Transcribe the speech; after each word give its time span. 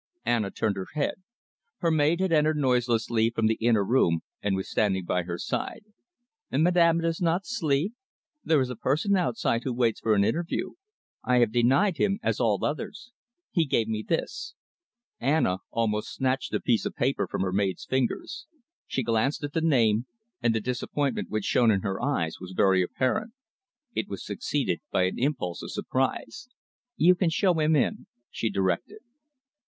Anna 0.25 0.49
turned 0.49 0.77
her 0.77 0.87
head. 0.95 1.21
Her 1.77 1.91
maid 1.91 2.21
had 2.21 2.31
entered 2.31 2.57
noiselessly 2.57 3.29
from 3.29 3.45
the 3.45 3.59
inner 3.61 3.85
room 3.85 4.21
and 4.41 4.55
was 4.55 4.67
standing 4.67 5.05
by 5.05 5.21
her 5.21 5.37
side. 5.37 5.83
"Madame 6.51 7.01
does 7.01 7.21
not 7.21 7.45
sleep? 7.45 7.93
There 8.43 8.59
is 8.61 8.71
a 8.71 8.75
person 8.75 9.15
outside 9.15 9.63
who 9.63 9.71
waits 9.71 9.99
for 9.99 10.15
an 10.15 10.23
interview. 10.23 10.71
I 11.23 11.37
have 11.37 11.51
denied 11.51 11.97
him, 11.97 12.17
as 12.23 12.39
all 12.39 12.65
others. 12.65 13.11
He 13.51 13.63
gave 13.67 13.87
me 13.87 14.01
this." 14.01 14.55
Anna 15.19 15.59
almost 15.69 16.15
snatched 16.15 16.49
the 16.51 16.59
piece 16.59 16.83
of 16.87 16.95
paper 16.95 17.27
from 17.27 17.41
her 17.43 17.53
maid's 17.53 17.85
fingers. 17.85 18.47
She 18.87 19.03
glanced 19.03 19.43
at 19.43 19.53
the 19.53 19.61
name, 19.61 20.07
and 20.41 20.55
the 20.55 20.59
disappointment 20.61 21.29
which 21.29 21.45
shone 21.45 21.69
in 21.69 21.81
her 21.81 22.01
eyes 22.01 22.39
was 22.41 22.53
very 22.57 22.81
apparent. 22.81 23.33
It 23.93 24.09
was 24.09 24.25
succeeded 24.25 24.81
by 24.89 25.03
an 25.03 25.19
impulse 25.19 25.61
of 25.61 25.69
surprise. 25.71 26.49
"You 26.95 27.13
can 27.13 27.29
show 27.29 27.53
him 27.59 27.75
in," 27.75 28.07
she 28.31 28.49
directed. 28.49 29.01